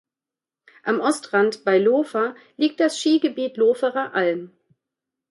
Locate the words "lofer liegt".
1.77-2.79